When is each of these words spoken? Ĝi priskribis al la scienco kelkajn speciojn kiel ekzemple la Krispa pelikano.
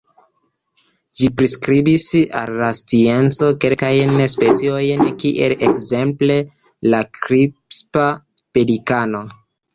Ĝi 1.17 1.27
priskribis 1.41 2.05
al 2.39 2.51
la 2.61 2.69
scienco 2.79 3.49
kelkajn 3.67 4.17
speciojn 4.35 5.05
kiel 5.25 5.55
ekzemple 5.69 6.41
la 6.95 7.05
Krispa 7.21 8.09
pelikano. 8.57 9.25